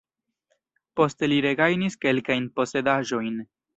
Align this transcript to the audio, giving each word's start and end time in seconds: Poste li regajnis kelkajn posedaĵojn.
Poste 0.99 1.29
li 1.29 1.37
regajnis 1.47 1.99
kelkajn 2.07 2.49
posedaĵojn. 2.57 3.37